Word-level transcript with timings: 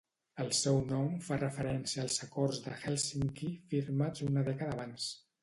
El 0.43 0.47
seu 0.59 0.77
nom 0.91 1.11
fa 1.27 1.37
referència 1.41 2.05
als 2.05 2.17
Acords 2.27 2.63
de 2.65 2.75
Hèlsinki 2.79 3.51
firmats 3.75 4.27
una 4.31 4.47
dècada 4.51 4.77
abans. 4.81 5.13